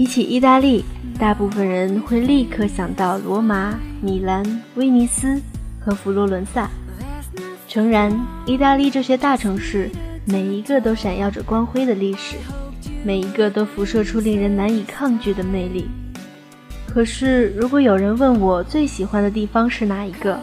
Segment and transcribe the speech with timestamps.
[0.00, 0.82] 提起意大利，
[1.18, 4.42] 大部分人会立刻想到罗马、米兰、
[4.74, 5.38] 威尼斯
[5.78, 6.70] 和佛罗伦萨。
[7.68, 8.10] 诚然，
[8.46, 9.90] 意大利这些大城市
[10.24, 12.36] 每一个都闪耀着光辉的历史，
[13.04, 15.86] 每一个都辐射出令人难以抗拒的魅力。
[16.88, 20.40] 可是，如果有人问我最喜欢的地方是哪一个，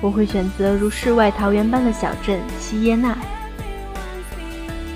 [0.00, 3.18] 我会选择如世外桃源般的小镇西耶纳。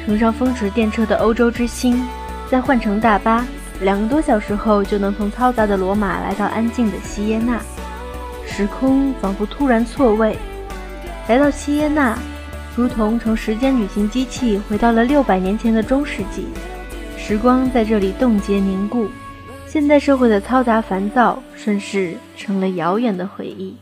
[0.07, 2.01] 乘上风驰电掣的欧洲之星，
[2.49, 3.45] 再换乘大巴。
[3.81, 7.61] 两个多小时后，就能从嘈杂的罗马来到安静的西耶纳，
[8.47, 10.37] 时空仿佛突然错位。
[11.29, 12.17] 来到西耶纳，
[12.75, 16.47] 如同乘时间旅行机器回到了六百年前的中世纪，
[17.19, 19.09] 时光在这里冻结凝固，
[19.67, 23.77] 现代社会的嘈杂烦躁顺势成了遥远的回忆。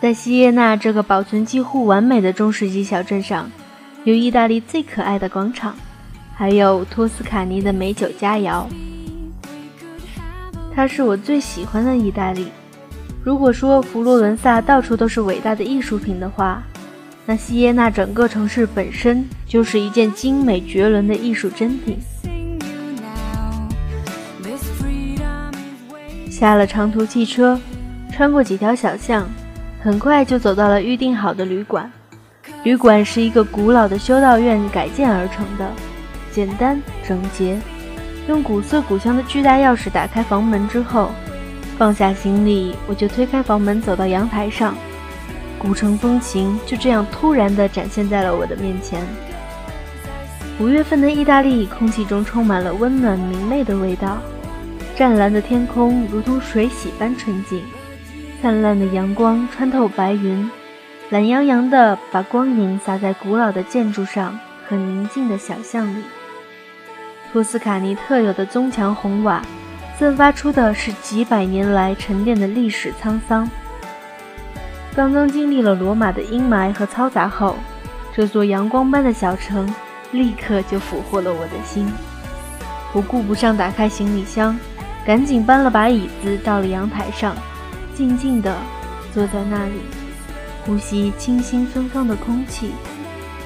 [0.00, 3.50] 在西耶纳这个保存几乎完美的中世纪小镇上，
[4.04, 5.74] 有意大利最可爱的广场，
[6.34, 8.66] 还有托斯卡尼的美酒佳肴。
[10.78, 12.52] 它是我最喜欢的意大利。
[13.24, 16.62] 如果说佛罗伦萨到处都是伟大的艺术品的话，
[17.26, 21.98] 那西耶纳整个城市本身就是一件精美绝伦的艺术珍品。
[26.30, 27.58] 下了长途汽车，
[28.12, 29.28] 穿过几条小巷，
[29.82, 31.90] 很快就走到了预定好的旅馆。
[32.62, 35.68] 旅馆是一个古老的修道院改建而成的，
[36.30, 37.58] 简单整洁。
[38.28, 41.10] 用古色古香的巨大钥匙打开房门之后，
[41.78, 44.76] 放下行李，我就推开房门走到阳台上，
[45.58, 49.00] 古城风情就这样突然地展现在了我的面前。
[50.60, 54.18] 五月份的意大利空气中充满了温暖明媚的味道，
[54.94, 57.62] 湛蓝的天空如同水洗般纯净，
[58.42, 60.50] 灿烂的阳光穿透白云，
[61.08, 64.38] 懒洋洋地把光影洒在古老的建筑上
[64.68, 66.02] 和宁静的小巷里。
[67.30, 69.42] 托斯卡尼特有的棕墙红瓦，
[69.98, 73.48] 散发出的是几百年来沉淀的历史沧桑。
[74.96, 77.56] 刚刚经历了罗马的阴霾和嘈杂后，
[78.14, 79.72] 这座阳光般的小城
[80.10, 81.92] 立刻就俘获了我的心。
[82.94, 84.58] 我顾不上打开行李箱，
[85.04, 87.36] 赶紧搬了把椅子到了阳台上，
[87.94, 88.56] 静静地
[89.12, 89.82] 坐在那里，
[90.64, 92.72] 呼吸清新芬芳的空气，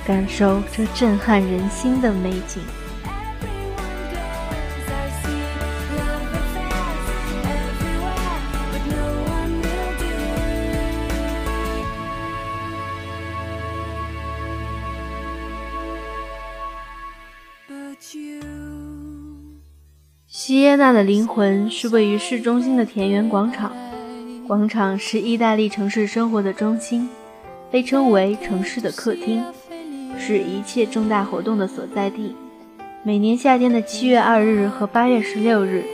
[0.07, 2.63] 感受这震撼人心的美景。
[20.45, 23.71] 西耶纳的灵魂是位于市中心的田园广场。
[24.45, 27.09] 广场是意大利城市生活的中心，
[27.71, 29.41] 被称为城市的客厅，
[30.19, 32.35] 是一切重大活动的所在地。
[33.05, 35.85] 每年夏天的七月二日和八月十六日，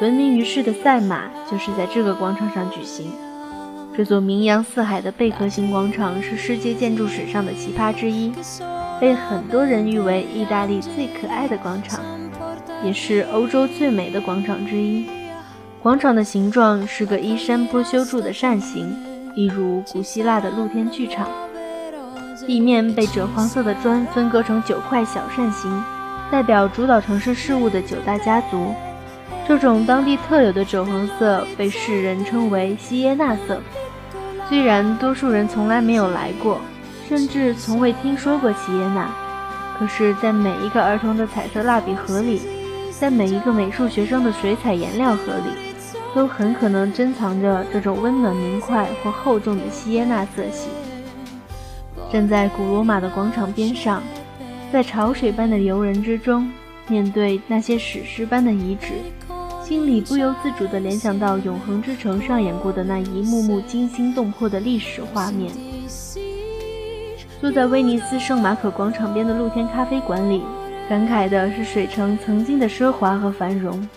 [0.00, 3.06] 闻名于世的赛马就是在这个广场上举行。
[3.96, 8.32] 这座名扬四海的贝壳形广场是世界建筑史上的奇葩之一，
[9.00, 12.00] 被很多人誉为意大利最可爱的广场。
[12.84, 15.06] 也是欧洲最美的广场之一。
[15.82, 18.94] 广场的形状是个依山坡修筑的扇形，
[19.34, 21.28] 一如古希腊的露天剧场。
[22.46, 25.82] 地面被赭黄色的砖分割成九块小扇形，
[26.30, 28.74] 代表主导城市事务的九大家族。
[29.46, 33.60] 这种当地特有的赭黄色被世人称为西耶纳色。
[34.48, 36.60] 虽然多数人从来没有来过，
[37.08, 39.08] 甚至从未听说过西耶纳，
[39.78, 42.40] 可是，在每一个儿童的彩色蜡笔盒里。
[43.02, 45.74] 在每一个美术学生的水彩颜料盒里，
[46.14, 50.68] 都很可能珍藏着这种温暖明快或厚重的西耶纳色系。
[52.12, 54.00] 站在古罗马的广场边上，
[54.72, 56.48] 在潮水般的游人之中，
[56.86, 58.92] 面对那些史诗般的遗址，
[59.64, 65.50] 心里不由自主地联想到《永恒之城》上演过的那一幕幕惊心动魄的历史画面。
[67.40, 70.40] 坐在威尼斯圣马可广场边的露天咖啡馆里。
[70.88, 73.88] 感慨的是水城曾经的奢华和繁荣，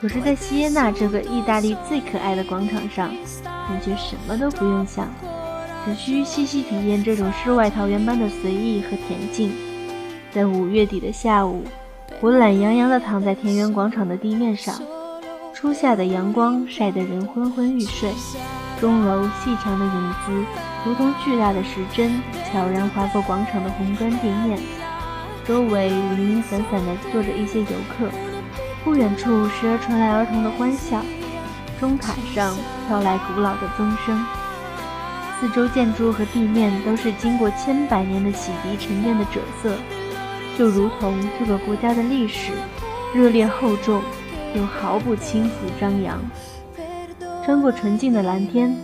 [0.00, 5.08] 可是，在西耶纳这个意大利最可爱的广场上，你却什么都不用想，
[5.84, 9.52] 只需细细体验这种世外桃源般的随意和恬静。
[10.32, 11.62] 在五月底的下午，
[12.20, 14.74] 我懒洋洋地躺在田园广场的地面上，
[15.54, 18.10] 初夏的阳光晒得人昏昏欲睡，
[18.80, 20.46] 钟楼细长的影子
[20.84, 22.20] 如同巨大的时针，
[22.50, 24.58] 悄然划过广场的红砖地面。
[25.44, 28.08] 周围零零散散地坐着一些游客，
[28.84, 31.04] 不远处时而传来儿童的欢笑，
[31.80, 32.56] 钟塔上
[32.86, 34.24] 飘来古老的钟声，
[35.40, 39.76] 四周建筑和地面都是经过千百年的洗涤沉淀的赭色，
[40.56, 42.52] 就如同这个国家的历史
[43.12, 44.00] 热烈厚重，
[44.54, 46.18] 又毫不轻浮张扬。
[47.44, 48.76] 穿过纯净的蓝天，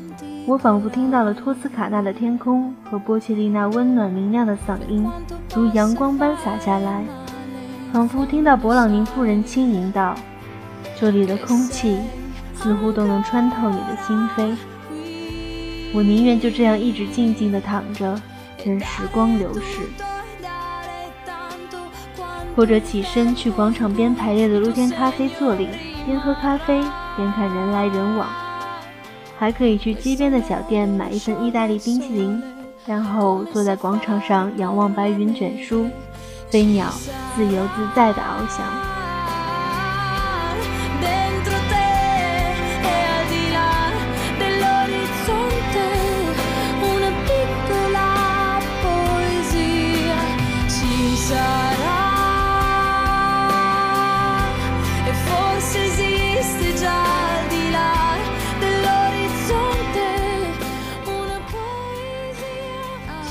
[0.49, 5.07] 我仿佛听到了托斯卡纳的天空和波切利那温暖明亮的嗓音，
[5.55, 7.05] 如阳光般洒下来。
[7.93, 10.15] 仿佛听到勃朗宁夫人轻吟道
[10.99, 12.01] ：“这里的空气
[12.55, 14.57] 似乎都能穿透你的心扉。”
[15.93, 18.19] 我宁愿就这样一直静静地躺着，
[18.65, 19.83] 任时光流逝，
[22.57, 25.69] 或者起身去广场边排列的露天咖啡座里，
[26.07, 26.81] 边喝咖啡
[27.19, 28.27] 边看人来人往。
[29.39, 32.43] 还可以去街边的小店买一份意大利冰淇淋，
[32.85, 35.87] 然后坐在广场上仰望白云卷舒，
[36.51, 36.93] 飞鸟
[37.37, 38.98] 自由自在的翱翔。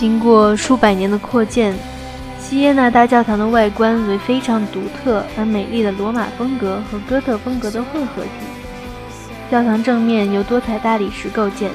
[0.07, 1.75] 经过数百年的扩建，
[2.39, 8.29] 西耶纳大教堂的外观为非常独特而美丽的罗马风格和哥特风格的混合体。
[9.51, 11.69] 教堂正面由多彩大理石构建，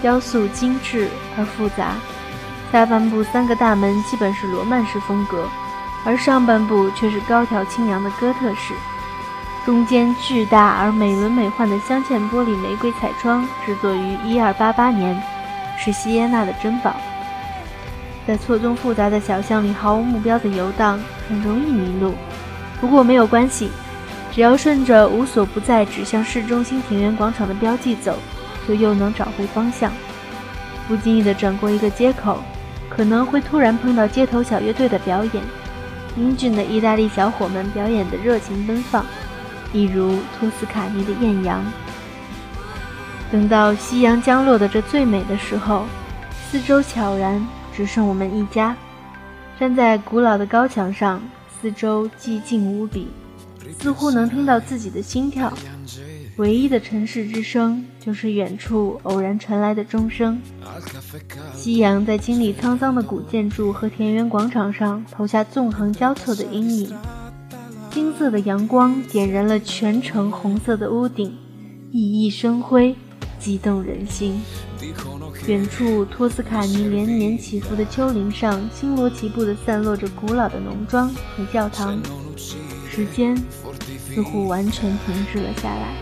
[0.00, 1.96] 雕塑精致而复杂。
[2.72, 5.46] 下半部三个大门基本是罗曼式风格，
[6.02, 8.72] 而上半部却是高挑清扬的哥特式。
[9.66, 15.22] 中间巨大而美轮美奂的镶嵌玻璃玫瑰彩窗制作于1288年，
[15.76, 16.96] 是西耶纳的珍宝。
[18.26, 22.14] 在错综复杂的小巷里毫无目标的游荡，很容易迷路。
[22.80, 23.70] 不过没有关系，
[24.32, 28.18] 只要顺着无所不在指向市中心庭园广场的标记走，
[28.66, 29.92] 就又能找回方向。
[30.88, 32.42] 不经意地转过一个街口，
[32.88, 35.42] 可能会突然碰到街头小乐队的表演，
[36.16, 39.06] 英俊的意大利小伙们表演的热情奔放，
[39.72, 41.64] 一如托斯卡尼的艳阳。
[43.30, 45.84] 等到夕阳将落的这最美的时候，
[46.50, 47.46] 四周悄然。
[47.76, 48.74] 只剩我们一家，
[49.60, 51.20] 站在古老的高墙上，
[51.60, 53.08] 四周寂静无比，
[53.78, 55.52] 似乎能听到自己的心跳。
[56.38, 60.40] 唯一的城市之声，就是远处偶然传来的钟声。
[61.54, 66.94] 夕阳在经历沧桑的古建筑和田园广场上投下纵横交错的阴影，
[67.90, 71.36] 金色的阳光点燃了全城红色的屋顶，
[71.92, 72.94] 熠熠生辉，
[73.38, 74.40] 激动人心。
[75.46, 82.00] 远处，托斯卡尼连绵起伏的丘陵上，星罗棋布地散落着古老的农庄和教堂。
[82.36, 83.36] 时间
[84.14, 85.94] 似乎完全停滞了下来。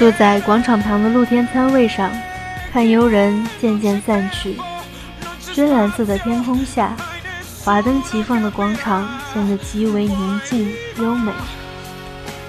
[0.00, 2.10] 坐在广场旁的露天餐位上，
[2.72, 4.56] 看游人渐渐散去。
[5.38, 6.96] 深蓝色的天空下，
[7.62, 11.30] 华灯齐放的广场显得极为宁静优美。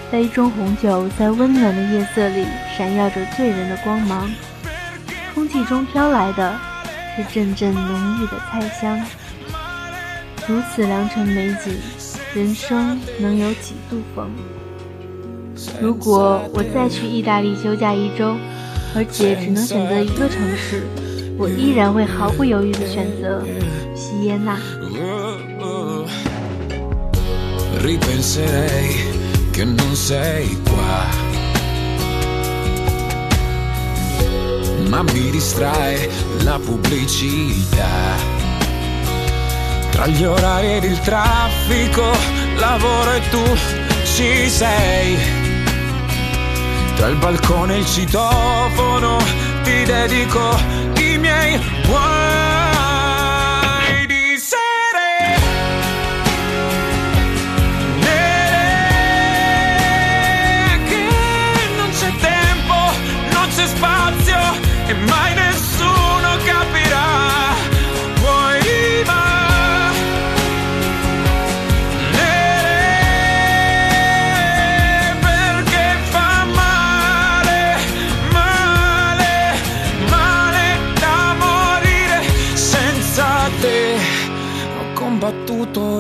[0.09, 2.47] 杯中红酒在温暖的夜色里
[2.77, 4.31] 闪耀着醉人的光芒，
[5.35, 6.57] 空气中飘来的
[7.17, 8.97] 是阵阵浓郁的菜香。
[10.47, 11.77] 如此良辰美景，
[12.33, 14.31] 人生能有几度逢？
[15.81, 18.35] 如果我再去意大利休假一周，
[18.95, 20.83] 而且只能选择一个城市，
[21.37, 23.43] 我依然会毫不犹豫地选择
[23.95, 24.57] 西耶纳。
[39.91, 40.07] Tra
[40.61, 40.79] il
[41.67, 42.21] balcone
[44.17, 45.40] e
[47.77, 49.17] il citofono
[49.63, 50.55] ti dedico
[50.98, 52.60] i miei guai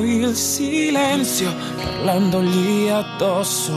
[0.03, 3.73] il silenzio parlandogli addosso.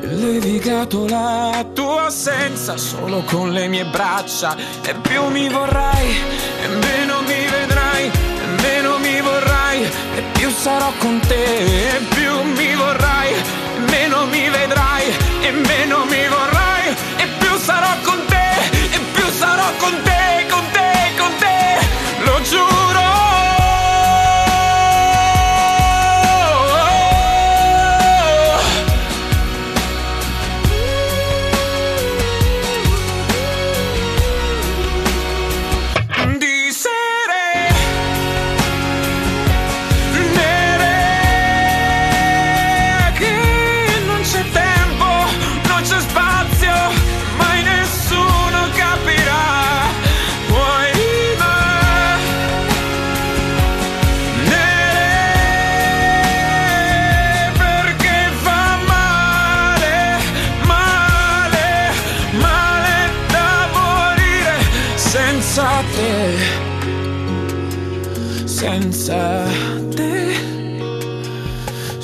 [0.00, 4.56] E levigato la tua assenza solo con le mie braccia.
[4.82, 6.01] E più mi vorrai,